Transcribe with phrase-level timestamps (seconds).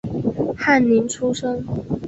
[0.57, 1.63] 翰林出身。